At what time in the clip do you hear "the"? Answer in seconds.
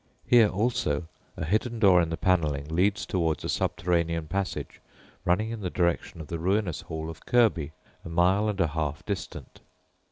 2.09-2.17, 5.61-5.69, 6.27-6.39